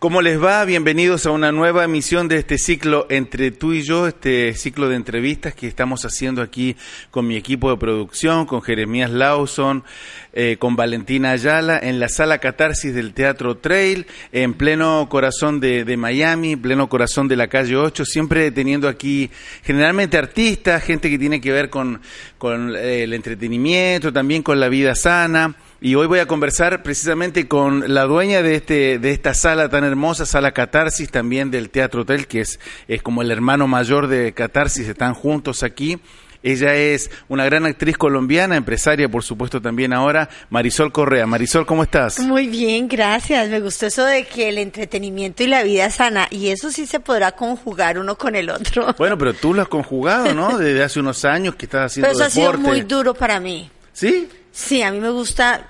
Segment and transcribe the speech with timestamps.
[0.00, 0.64] ¿Cómo les va?
[0.64, 4.96] Bienvenidos a una nueva emisión de este ciclo entre tú y yo, este ciclo de
[4.96, 6.74] entrevistas que estamos haciendo aquí
[7.10, 9.84] con mi equipo de producción, con Jeremías Lawson,
[10.32, 15.84] eh, con Valentina Ayala, en la sala Catarsis del Teatro Trail, en pleno corazón de,
[15.98, 19.30] Miami, pleno corazón de la calle 8, siempre teniendo aquí
[19.62, 22.00] generalmente artistas, gente que tiene que ver con,
[22.38, 25.56] con eh, el entretenimiento, también con la vida sana.
[25.82, 29.82] Y hoy voy a conversar precisamente con la dueña de este de esta sala tan
[29.82, 34.32] hermosa, sala Catarsis, también del Teatro Hotel, que es, es como el hermano mayor de
[34.34, 35.98] Catarsis, están juntos aquí.
[36.42, 41.26] Ella es una gran actriz colombiana, empresaria, por supuesto, también ahora, Marisol Correa.
[41.26, 42.18] Marisol, ¿cómo estás?
[42.20, 43.48] Muy bien, gracias.
[43.48, 47.00] Me gustó eso de que el entretenimiento y la vida sana, y eso sí se
[47.00, 48.94] podrá conjugar uno con el otro.
[48.98, 50.58] Bueno, pero tú lo has conjugado, ¿no?
[50.58, 52.58] Desde hace unos años que estás haciendo Pero eso deporte.
[52.58, 53.70] ha sido muy duro para mí.
[53.92, 54.28] ¿Sí?
[54.52, 55.68] Sí, a mí me gusta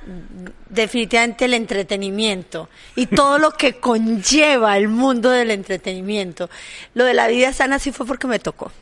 [0.69, 6.49] definitivamente el entretenimiento y todo lo que conlleva el mundo del entretenimiento.
[6.95, 8.73] Lo de la vida sana sí fue porque me tocó.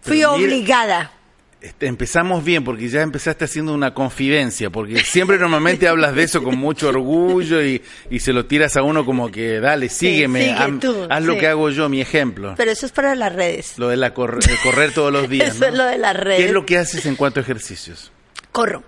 [0.00, 1.12] Fui mira- obligada.
[1.60, 6.42] Este, Empezamos bien porque ya empezaste haciendo una confidencia, porque siempre normalmente hablas de eso
[6.42, 10.52] con mucho orgullo y, y se lo tiras a uno como que dale, sígueme, sigue
[10.54, 12.52] ham- tú, haz lo que hago yo, mi ejemplo.
[12.58, 13.78] Pero eso es para las redes.
[13.78, 15.56] Lo de la cor- correr todos los días.
[15.56, 15.66] Eso ¿no?
[15.68, 16.38] es lo de las redes.
[16.40, 18.12] ¿Qué es lo que haces en cuanto a ejercicios?
[18.54, 18.82] Corro.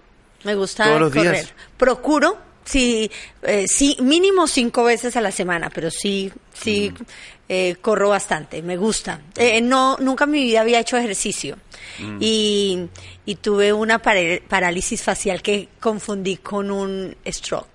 [0.44, 1.32] Me gusta ¿Todos los correr.
[1.32, 1.52] días?
[1.76, 3.10] Procuro, sí,
[3.42, 7.02] eh, sí, mínimo cinco veces a la semana, pero sí, sí, Mm.
[7.48, 8.62] eh, corro bastante.
[8.62, 9.20] Me gusta.
[9.36, 11.58] Eh, no, nunca en mi vida había hecho ejercicio
[11.98, 12.18] Mm.
[12.20, 12.88] y,
[13.24, 17.66] y tuve una parálisis facial que confundí con un stroke.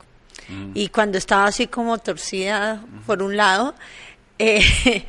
[0.47, 0.71] Mm.
[0.73, 3.75] Y cuando estaba así como torcida por un lado,
[4.39, 4.61] eh,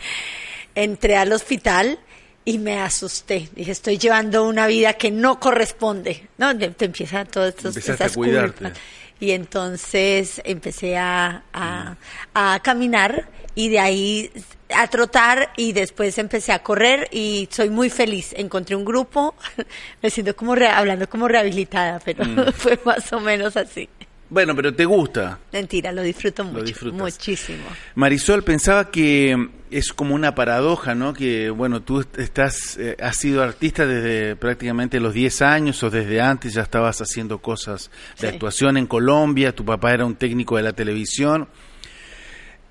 [0.75, 1.99] entré al hospital
[2.45, 3.49] y me asusté.
[3.55, 6.29] Dije, estoy llevando una vida que no corresponde.
[6.39, 8.53] No, te, te empieza todo esto, Empezaste a esas cuidarte.
[8.65, 8.79] culpas.
[9.21, 11.97] Y entonces empecé a, a,
[12.35, 14.33] a caminar y de ahí
[14.75, 18.33] a trotar y después empecé a correr y soy muy feliz.
[18.37, 19.37] Encontré un grupo,
[20.03, 22.53] me siento como re- hablando como rehabilitada, pero Mm.
[22.55, 23.89] fue más o menos así.
[24.33, 25.39] Bueno, pero te gusta.
[25.53, 26.99] Mentira, lo disfruto mucho, disfrutas.
[26.99, 27.65] muchísimo.
[27.97, 29.37] Marisol, pensaba que
[29.71, 31.13] es como una paradoja, ¿no?
[31.13, 36.23] Que, bueno, tú estás, eh, has sido artista desde prácticamente los 10 años o desde
[36.23, 38.35] antes ya estabas haciendo cosas de Sí.
[38.35, 41.47] actuación en Colombia, tu papá era un técnico de la televisión.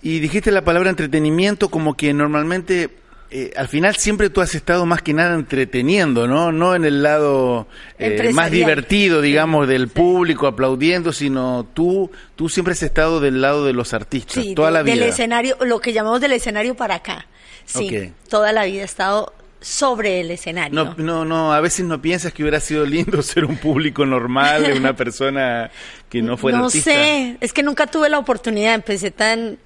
[0.01, 2.89] Y dijiste la palabra entretenimiento como que normalmente,
[3.31, 6.52] eh, al final siempre tú has estado más que nada entreteniendo, ¿no?
[6.52, 12.74] No en el lado eh, más divertido, digamos, del público aplaudiendo, sino tú, tú siempre
[12.74, 14.96] has estado del lado de los artistas, Sí, toda de- la vida.
[14.96, 17.25] del escenario, lo que llamamos del escenario para acá.
[17.66, 20.74] Sí, toda la vida he estado sobre el escenario.
[20.74, 24.74] No, no, no, a veces no piensas que hubiera sido lindo ser un público normal,
[24.75, 25.70] una persona
[26.09, 26.91] que no fuera no artista.
[26.91, 29.58] sé, es que nunca tuve la oportunidad, empecé tan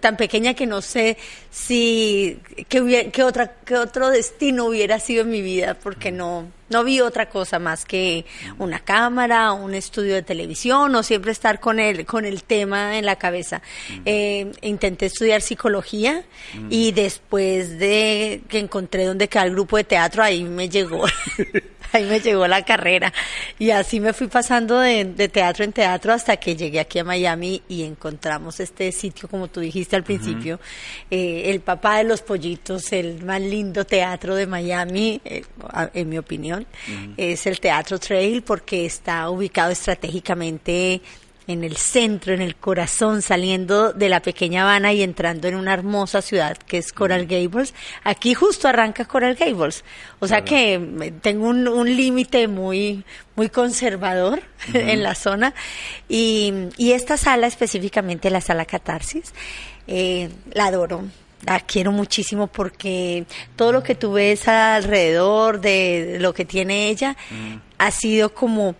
[0.00, 1.16] tan pequeña que no sé
[1.50, 6.48] si qué hubiera- qué otra qué otro destino hubiera sido en mi vida porque no
[6.70, 8.24] no vi otra cosa más que
[8.58, 13.04] una cámara, un estudio de televisión o siempre estar con el con el tema en
[13.04, 13.60] la cabeza.
[14.06, 16.24] Eh, intenté estudiar psicología
[16.70, 21.04] y después de que encontré donde queda el grupo de teatro ahí me llegó
[21.94, 23.12] Ahí me llegó la carrera.
[23.58, 27.04] Y así me fui pasando de, de teatro en teatro hasta que llegué aquí a
[27.04, 30.60] Miami y encontramos este sitio, como tú dijiste al principio,
[31.10, 35.44] eh, el papá de los pollitos, el más lindo teatro de Miami, eh,
[35.94, 36.66] en mi opinión,
[37.16, 41.00] es el Teatro Trail porque está ubicado estratégicamente
[41.46, 45.74] en el centro, en el corazón, saliendo de la pequeña Habana y entrando en una
[45.74, 47.74] hermosa ciudad que es Coral Gables.
[48.04, 49.84] Aquí justo arranca Coral Gables.
[50.20, 53.04] O sea que me- tengo un, un límite muy,
[53.34, 54.42] muy conservador
[54.72, 55.52] en la zona.
[56.08, 59.32] Y, y esta sala, específicamente la sala Catarsis,
[59.86, 61.02] eh, la adoro.
[61.44, 63.24] La quiero muchísimo porque
[63.56, 67.16] todo lo que tú ves alrededor de lo que tiene ella,
[67.78, 68.76] ha sido como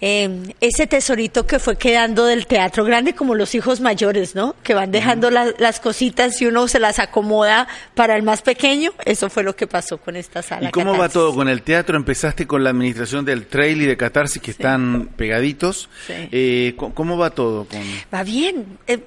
[0.00, 4.54] eh, ese tesorito que fue quedando del teatro grande, como los hijos mayores, ¿no?
[4.62, 8.92] Que van dejando la- las cositas y uno se las acomoda para el más pequeño.
[9.04, 10.68] Eso fue lo que pasó con esta sala.
[10.68, 11.96] ¿Y cómo va todo con el teatro?
[11.96, 15.88] Empezaste con la administración del trail y de Catarsis que están pegaditos.
[16.06, 16.14] Sí.
[16.32, 17.66] Eh, ¿cómo- ¿Cómo va todo?
[17.66, 17.80] Con...
[18.12, 18.78] Va bien.
[18.86, 19.00] Eh,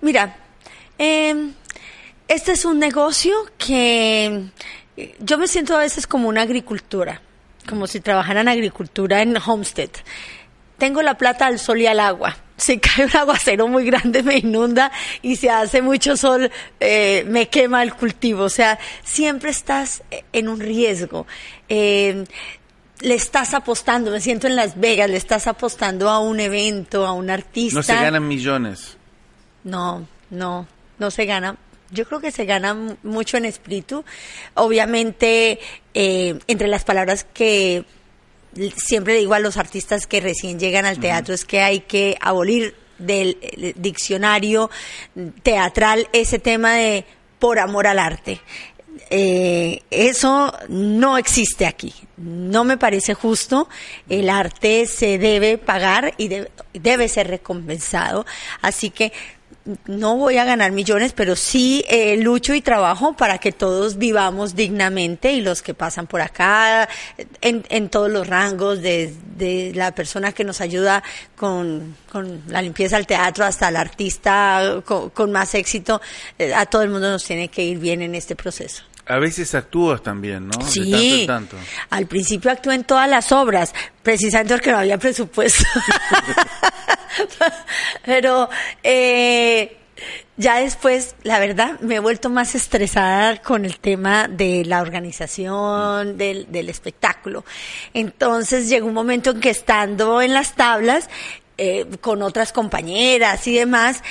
[0.00, 0.36] mira,
[0.98, 1.50] eh,
[2.28, 4.44] este es un negocio que
[4.96, 7.20] eh, yo me siento a veces como una agricultura,
[7.68, 9.90] como si trabajara en agricultura en Homestead.
[10.78, 12.36] Tengo la plata al sol y al agua.
[12.56, 16.50] Si cae un aguacero muy grande me inunda y si hace mucho sol
[16.80, 18.44] eh, me quema el cultivo.
[18.44, 21.26] O sea, siempre estás eh, en un riesgo.
[21.68, 22.24] Eh,
[23.00, 27.12] le estás apostando, me siento en Las Vegas, le estás apostando a un evento, a
[27.12, 27.78] un artista.
[27.78, 28.96] No se ganan millones.
[29.64, 30.66] No, no,
[30.98, 31.56] no se gana.
[31.92, 34.04] Yo creo que se gana mucho en espíritu.
[34.54, 35.60] Obviamente,
[35.94, 37.84] eh, entre las palabras que
[38.76, 42.74] siempre digo a los artistas que recién llegan al teatro es que hay que abolir
[42.98, 43.38] del
[43.76, 44.70] diccionario
[45.42, 47.04] teatral ese tema de
[47.38, 48.40] por amor al arte.
[49.10, 51.92] Eh, eso no existe aquí.
[52.16, 53.68] No me parece justo.
[54.08, 58.24] El arte se debe pagar y de- debe ser recompensado.
[58.60, 59.12] Así que
[59.86, 64.54] no voy a ganar millones, pero sí eh, lucho y trabajo para que todos vivamos
[64.54, 66.88] dignamente y los que pasan por acá,
[67.40, 71.02] en, en todos los rangos, desde la persona que nos ayuda
[71.36, 76.00] con, con la limpieza del teatro hasta el artista con, con más éxito,
[76.38, 78.84] eh, a todo el mundo nos tiene que ir bien en este proceso.
[79.06, 80.58] A veces actúas también, ¿no?
[80.64, 81.56] De Sí, tanto en tanto.
[81.90, 85.64] al principio actué en todas las obras, precisamente porque no había presupuesto.
[88.04, 88.48] Pero
[88.82, 89.76] eh,
[90.36, 96.16] ya después, la verdad, me he vuelto más estresada con el tema de la organización
[96.16, 97.44] del, del espectáculo.
[97.94, 101.08] Entonces llegó un momento en que estando en las tablas,
[101.58, 104.02] eh, con otras compañeras y demás,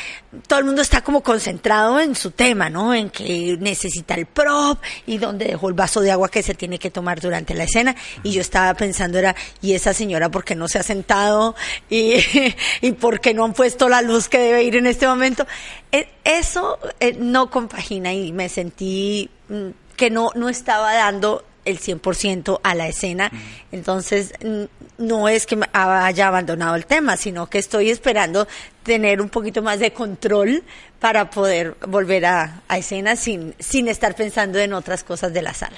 [0.48, 2.94] todo el mundo está como concentrado en su tema, ¿no?
[2.94, 6.78] En que necesita el prop y donde dejó el vaso de agua que se tiene
[6.80, 7.96] que tomar durante la escena.
[8.24, 11.56] Y yo estaba pensando era, ¿y esa señora por qué no se ha sentado?
[11.90, 12.16] ¿Y,
[12.82, 15.46] y por qué no han puesto la luz que debe ir en este momento?
[15.92, 21.80] Eh, Eso eh, no compagina y me sentí mm, que no, no estaba dando el
[21.80, 23.32] 100% a la escena.
[23.72, 24.64] Entonces, mm,
[25.02, 28.48] no es que haya abandonado el tema, sino que estoy esperando
[28.84, 30.64] tener un poquito más de control
[31.00, 35.54] para poder volver a, a escena sin, sin estar pensando en otras cosas de la
[35.54, 35.78] sala.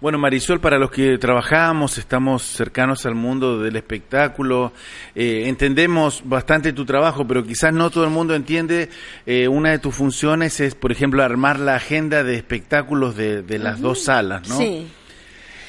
[0.00, 4.72] Bueno, Marisol, para los que trabajamos, estamos cercanos al mundo del espectáculo,
[5.14, 8.90] eh, entendemos bastante tu trabajo, pero quizás no todo el mundo entiende.
[9.24, 13.58] eh, una de tus funciones es, por ejemplo, armar la agenda de espectáculos de, de
[13.58, 14.58] las dos salas, ¿no?
[14.58, 14.88] Sí.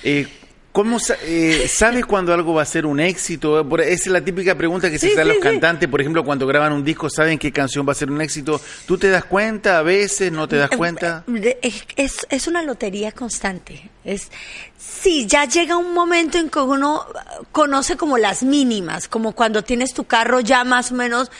[0.03, 0.27] Eh,
[0.75, 3.61] ¿Cómo eh, sabes cuando algo va a ser un éxito?
[3.79, 5.41] Esa es la típica pregunta que se Sí, hacen sí, los sí.
[5.43, 8.59] cantantes, por ejemplo, cuando graban un disco, ¿saben qué canción va a ser un éxito?
[8.85, 10.33] ¿Tú te das cuenta a veces?
[10.33, 11.23] ¿No te das cuenta?
[11.33, 13.89] Eh, Es, es, es una lotería constante.
[14.03, 14.29] Es,
[14.77, 17.05] sí, ya llega un momento en que uno
[17.53, 21.31] conoce como las mínimas, como cuando tienes tu carro ya más o menos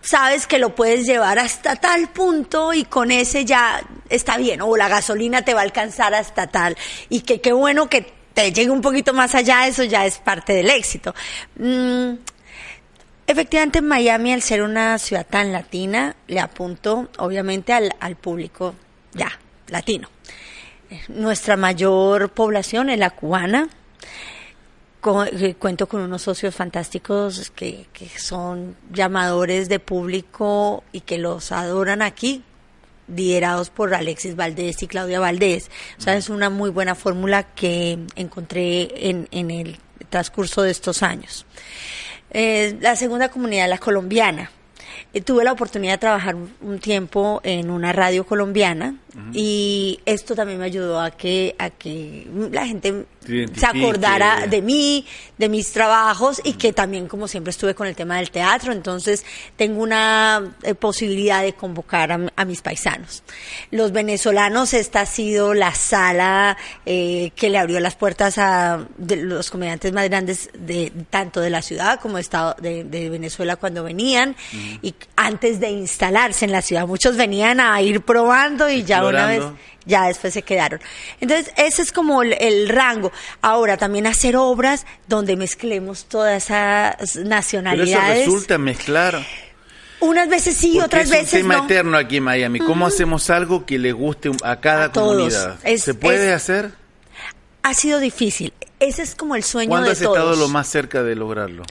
[0.00, 4.74] sabes que lo puedes llevar hasta tal punto y con ese ya está bien, o
[4.78, 6.78] la gasolina te va a alcanzar hasta tal,
[7.10, 10.52] y que qué bueno que te llegue un poquito más allá, eso ya es parte
[10.52, 11.14] del éxito.
[11.56, 12.14] Mm,
[13.26, 18.74] Efectivamente, Miami, al ser una ciudad tan latina, le apunto obviamente al, público
[19.12, 19.30] ya
[19.68, 20.08] latino.
[20.90, 23.68] Eh, Nuestra mayor población es la cubana.
[25.32, 27.86] Eh, cuento con unos socios fantásticos que
[28.18, 32.42] son llamadores de público y que los adoran aquí,
[33.14, 35.70] liderados por Alexis Valdés y Claudia Valdés.
[35.98, 41.02] O sea, es una muy buena fórmula que encontré en, en el transcurso de estos
[41.02, 41.46] años.
[42.30, 44.50] Eh, la segunda comunidad, la colombiana.
[45.12, 48.94] Eh, tuve la oportunidad de trabajar un- un tiempo en una radio colombiana
[49.32, 54.62] y esto también me ayudó a que a que la gente Te se acordara de
[54.62, 55.04] mí,
[55.36, 59.24] de mis trabajos y que también como siempre estuve con el tema del teatro, entonces
[59.56, 63.22] tengo una eh, posibilidad de convocar a, a mis paisanos.
[63.70, 69.16] Los venezolanos, esta ha sido la sala eh, que le abrió las puertas a de
[69.16, 73.56] los comediantes más grandes de tanto de la ciudad como de, estado, de, de Venezuela
[73.56, 74.36] cuando venían
[74.82, 76.86] y antes de instalarse en la ciudad.
[76.86, 79.60] Muchos venían a ir probando y ya una vez Explorando.
[79.86, 80.80] ya después se quedaron.
[81.20, 83.12] Entonces, ese es como el, el rango.
[83.42, 88.26] Ahora, también hacer obras donde mezclemos todas esas Pero eso nacionalidades.
[88.26, 89.24] resulta mezclar.
[90.00, 91.64] Unas veces sí, Porque otras es veces un tema no.
[91.64, 92.58] eterno aquí en Miami.
[92.60, 95.58] ¿Cómo hacemos algo que le guste a cada A comunidad?
[95.62, 96.70] Es- ¿Se puede es- hacer?
[97.62, 98.54] Ha sido difícil.
[98.78, 100.16] Ese es como el sueño ¿Cuándo de has todos.
[100.16, 101.64] estado lo más cerca de lograrlo?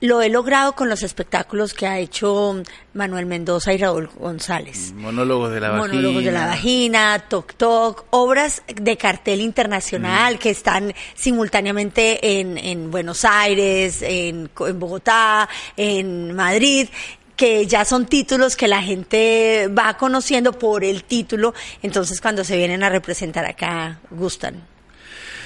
[0.00, 4.92] Lo he logrado con los espectáculos que ha hecho Manuel Mendoza y Raúl González.
[4.94, 5.86] Monólogos de la vagina.
[5.88, 9.42] Monólogos de la vagina, Toc Toc, obras de cartel Mm.
[9.42, 16.88] internacional que están simultáneamente en, en Buenos Aires, en, en Bogotá, en Madrid
[17.36, 22.56] que ya son títulos que la gente va conociendo por el título, entonces cuando se
[22.56, 24.62] vienen a representar acá gustan.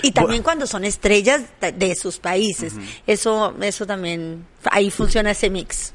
[0.02, 2.75] Y también cuando son estrellas de, sus países,
[3.07, 5.93] eso eso también ahí funciona ese mix.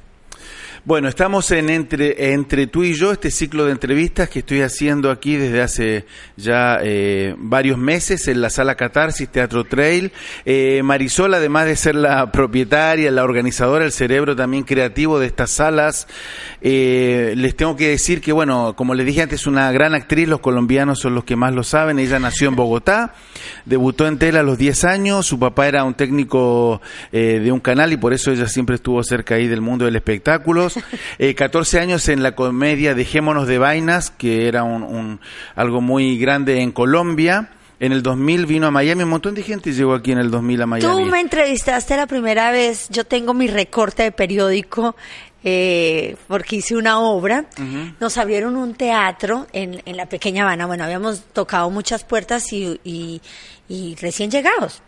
[0.86, 5.38] Bueno, estamos en entre, tú y yo, este ciclo de entrevistas que estoy haciendo aquí
[5.38, 10.12] desde hace ya eh, varios meses en la sala Catarsis Teatro Trail.
[10.44, 15.52] Eh, Marisol, además de ser la propietaria, la organizadora, el cerebro también creativo de estas
[15.52, 16.06] salas,
[16.60, 20.42] eh, les tengo que decir que, bueno, como les dije antes, una gran actriz, los
[20.42, 21.98] colombianos son los que más lo saben.
[21.98, 23.13] Ella nació en Bogotá,
[23.63, 26.82] debutó en tela a los 10 años, su papá era un técnico
[27.13, 29.96] eh, de un canal y por eso ella siempre estuvo cerca ahí del mundo del
[29.96, 30.73] espectáculo.
[31.20, 35.20] Eh, 14 años en la comedia Dejémonos de Vainas, que era un, un-
[35.56, 37.50] algo muy grande en Colombia.
[37.80, 40.62] En el 2000 vino a Miami, un montón de gente llegó aquí en el 2000
[40.62, 40.94] a Miami.
[41.06, 44.96] Tú me entrevistaste la primera vez, yo tengo mi recorte de periódico
[45.44, 47.46] eh, porque hice una obra.
[48.00, 50.65] Nos abrieron un teatro en, en la pequeña Habana.
[50.65, 53.22] Bueno, habíamos tocado muchas puertas y, y-
[53.68, 54.82] y recién llegados.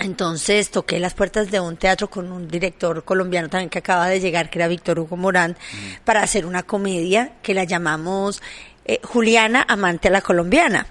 [0.00, 4.20] Entonces toqué las puertas de un teatro con un director colombiano también que acaba de
[4.20, 5.56] llegar, que era Víctor Hugo Morán,
[6.04, 8.40] para hacer una comedia que la llamamos
[8.84, 10.86] eh, Juliana, amante a la colombiana.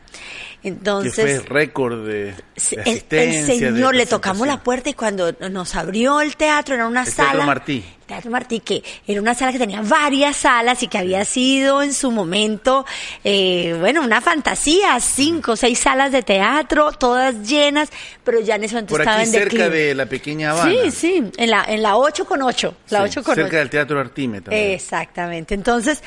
[0.61, 4.93] que Entonces, fue récord de, el, el asistencia, de señor le tocamos la puerta y
[4.93, 7.83] cuando nos abrió el teatro era una El sala Teatro Martí.
[8.05, 11.93] Teatro Martí que era una sala que tenía varias salas y que había sido en
[11.93, 12.85] su momento
[13.23, 17.89] eh, bueno una fantasía cinco o seis salas de teatro todas llenas
[18.23, 19.85] pero ya en ese momento Por estaba aquí en cerca declive.
[19.87, 20.71] de la pequeña Habana.
[20.83, 23.57] sí sí en la en la 8 con 8 la Sí, 8 con cerca 8
[23.57, 24.71] del Teatro Artime también.
[24.73, 25.53] Exactamente.
[25.55, 26.03] Entonces,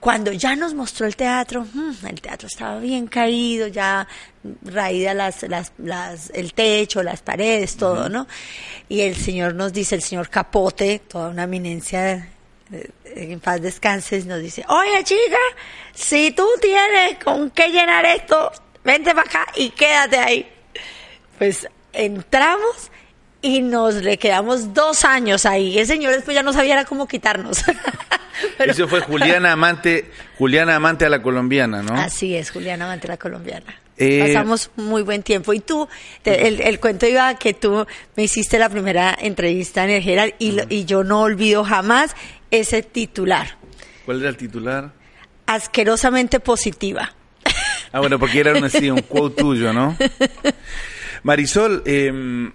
[0.00, 4.06] cuando ya nos mostró el teatro, mm, el teatro estaba bien caído, ya
[4.62, 8.26] raída las, las, las, el techo, las paredes, todo, ¿no?
[8.88, 12.28] Y el señor nos dice, el señor Capote, toda una eminencia,
[12.72, 15.38] eh, en paz descanses, nos dice, oye chica,
[15.94, 18.52] si tú tienes con qué llenar esto,
[18.84, 20.48] vente para acá y quédate ahí.
[21.38, 22.90] Pues entramos
[23.46, 25.78] y nos le quedamos dos años ahí.
[25.78, 27.62] El señor después ya no sabía cómo quitarnos.
[28.58, 31.94] Pero- Eso fue Juliana Amante, Juliana Amante a la colombiana, ¿no?
[31.94, 33.74] Así es, Juliana Amante la colombiana.
[33.98, 35.54] Eh, Pasamos muy buen tiempo.
[35.54, 35.88] Y tú,
[36.22, 40.06] te- el, el cuento iba a que tú me hiciste la primera entrevista en el
[40.06, 42.14] Herald y, lo- y yo no olvido jamás
[42.50, 43.56] ese titular.
[44.04, 44.92] ¿Cuál era el titular?
[45.46, 47.14] Asquerosamente positiva.
[47.92, 49.96] Ah, bueno, porque era un, así, un quote tuyo, ¿no?
[51.22, 52.50] Marisol, eh,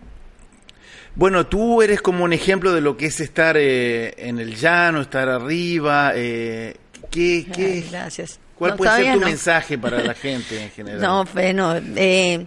[1.15, 5.01] bueno, tú eres como un ejemplo de lo que es estar eh, en el llano,
[5.01, 6.13] estar arriba.
[6.15, 6.75] Eh,
[7.10, 8.39] ¿qué, qué- Ay, gracias.
[8.58, 9.25] ¿Cuál No, puede ser tu no.
[9.25, 11.01] mensaje para la gente en general?
[11.01, 12.46] No, bueno, eh,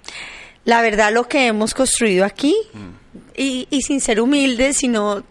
[0.64, 2.54] la verdad lo que hemos construido aquí,
[3.36, 5.24] y, y sin ser humilde, sino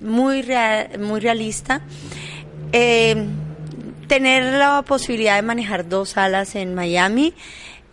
[0.00, 1.82] muy, rea- muy realista,
[2.72, 3.16] eh,
[4.08, 7.32] tener la posibilidad de manejar dos salas en Miami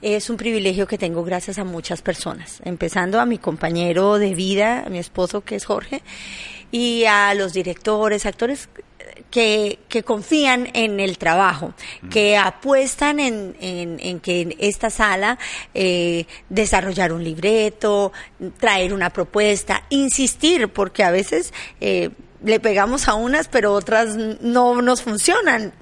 [0.06, 4.84] es un privilegio que tengo gracias a muchas personas, empezando a mi compañero de vida,
[4.86, 6.04] a mi esposo que es Jorge,
[6.72, 8.70] y a los directores, actores
[9.32, 11.74] que, que confían en el trabajo,
[12.12, 15.40] que apuestan en, en, en que en esta sala
[15.74, 18.14] eh, desarrollar un libreto,
[18.60, 22.12] traer una propuesta, insistir, porque a veces eh,
[22.44, 25.74] le pegamos a unas, pero otras no nos funcionan.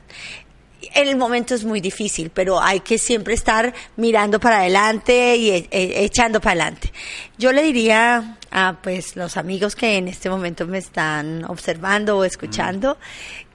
[0.93, 5.67] El momento es muy difícil, pero hay que siempre estar mirando para adelante y e-
[5.71, 6.91] e- echando para adelante.
[7.37, 12.23] Yo le diría a pues los amigos que en este momento me están observando o
[12.23, 12.97] escuchando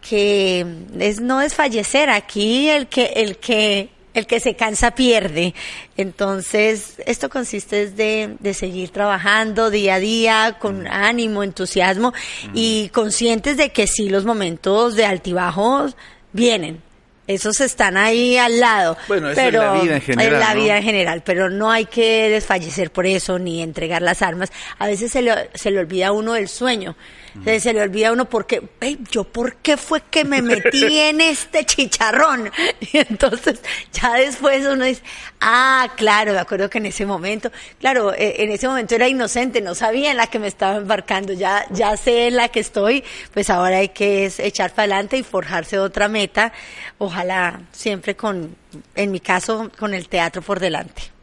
[0.00, 0.64] que
[0.98, 5.54] es no desfallecer aquí el que el que el que se cansa pierde.
[5.96, 12.12] Entonces, esto consiste de, de seguir trabajando día a día con ánimo, entusiasmo
[12.52, 15.96] y conscientes de que sí los momentos de altibajos
[16.32, 16.82] vienen.
[17.28, 18.96] Esos están ahí al lado.
[19.06, 20.60] Bueno, eso es pero la vida en general, la ¿no?
[20.62, 24.50] vida en general, pero no hay que desfallecer por eso ni entregar las armas.
[24.78, 26.96] A veces se le, se le olvida a uno el sueño.
[27.44, 30.98] Se, se le olvida a uno porque, "Ey, yo por qué fue que me metí
[30.98, 32.50] en este chicharrón.
[32.80, 33.60] Y entonces
[33.92, 35.02] ya después uno dice,
[35.40, 39.60] ah, claro, me acuerdo que en ese momento, claro, eh, en ese momento era inocente,
[39.60, 43.04] no sabía en la que me estaba embarcando, ya, ya sé en la que estoy,
[43.32, 46.52] pues ahora hay que es echar para adelante y forjarse otra meta,
[46.98, 48.56] ojalá siempre con,
[48.94, 51.17] en mi caso, con el teatro por delante.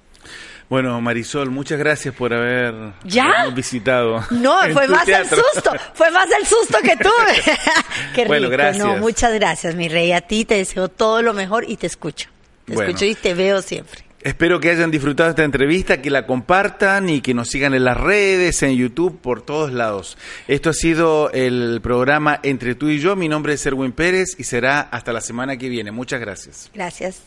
[0.70, 3.48] Bueno, Marisol, muchas gracias por haber ¿Ya?
[3.54, 4.24] visitado.
[4.32, 7.44] No, fue más el susto, fue más el susto que tuve.
[8.16, 8.28] Qué rico.
[8.28, 8.84] Bueno, gracias.
[8.86, 10.12] No, muchas gracias, mi rey.
[10.12, 12.30] A ti te deseo todo lo mejor y te escucho.
[12.66, 12.90] Te Bueno.
[12.90, 14.04] escucho y te veo siempre.
[14.22, 17.96] Espero que hayan disfrutado esta entrevista, que la compartan y que nos sigan en las
[17.96, 20.18] redes, en YouTube, por todos lados.
[20.48, 23.16] Esto ha sido el programa Entre tú y yo.
[23.16, 25.92] Mi nombre es Erwin Pérez y será hasta la semana que viene.
[25.92, 26.72] Muchas gracias.
[26.74, 27.22] Gracias.